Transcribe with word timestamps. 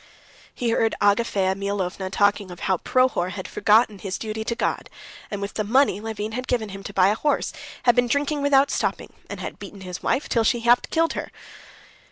He 0.55 0.71
heard 0.71 0.95
Agafea 0.99 1.53
Mihalovna 1.55 2.09
talking 2.09 2.49
of 2.49 2.61
how 2.61 2.77
Prohor 2.77 3.29
had 3.33 3.47
forgotten 3.47 3.99
his 3.99 4.17
duty 4.17 4.43
to 4.45 4.55
God, 4.55 4.89
and 5.29 5.43
with 5.43 5.53
the 5.53 5.63
money 5.63 6.01
Levin 6.01 6.31
had 6.31 6.47
given 6.47 6.69
him 6.69 6.81
to 6.85 6.91
buy 6.91 7.09
a 7.09 7.13
horse, 7.15 7.53
had 7.83 7.95
been 7.95 8.07
drinking 8.07 8.41
without 8.41 8.71
stopping, 8.71 9.13
and 9.29 9.39
had 9.39 9.59
beaten 9.59 9.81
his 9.81 10.01
wife 10.01 10.27
till 10.27 10.43
he'd 10.43 10.61
half 10.61 10.81
killed 10.89 11.13
her. 11.13 11.29